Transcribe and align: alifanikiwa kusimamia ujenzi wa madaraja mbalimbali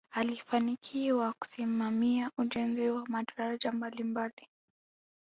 alifanikiwa 0.11 1.33
kusimamia 1.39 2.31
ujenzi 2.37 2.89
wa 2.89 3.05
madaraja 3.07 3.71
mbalimbali 3.71 4.47